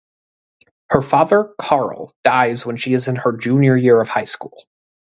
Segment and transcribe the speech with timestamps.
[0.89, 4.65] Her father, Carl, dies when she is in her junior year of high school.